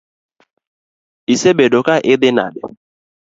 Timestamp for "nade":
2.37-2.61